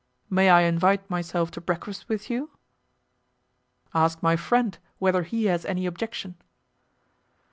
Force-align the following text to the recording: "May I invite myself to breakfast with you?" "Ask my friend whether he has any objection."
"May 0.31 0.49
I 0.49 0.61
invite 0.61 1.07
myself 1.11 1.51
to 1.51 1.61
breakfast 1.61 2.09
with 2.09 2.27
you?" 2.27 2.49
"Ask 3.93 4.23
my 4.23 4.35
friend 4.35 4.75
whether 4.97 5.21
he 5.21 5.45
has 5.45 5.63
any 5.63 5.85
objection." 5.85 6.37